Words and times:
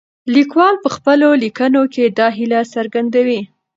لیکوال 0.35 0.75
په 0.83 0.89
خپلو 0.95 1.27
لیکنو 1.43 1.83
کې 1.93 2.03
دا 2.17 2.27
هیله 2.37 2.59
څرګندوي. 2.73 3.41